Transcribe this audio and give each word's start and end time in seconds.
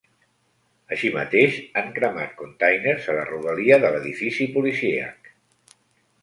Així 0.95 1.11
mateix, 1.17 1.59
han 1.81 1.91
cremat 1.97 2.33
containers 2.39 3.05
a 3.15 3.19
la 3.19 3.27
rodalia 3.29 3.79
de 3.85 3.93
l’edifici 3.97 4.49
policíac. 4.57 5.31